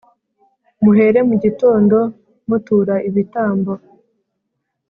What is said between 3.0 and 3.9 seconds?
ibitambo,